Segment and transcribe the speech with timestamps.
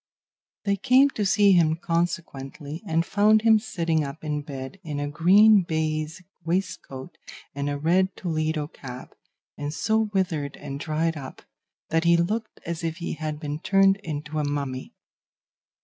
[0.63, 5.07] They came to see him consequently, and found him sitting up in bed in a
[5.07, 7.19] green baize waistcoat
[7.53, 9.13] and a red Toledo cap,
[9.59, 11.43] and so withered and dried up
[11.89, 14.95] that he looked as if he had been turned into a mummy.